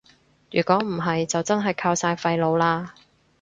[0.49, 2.89] 如果唔係就真係靠晒廢老喇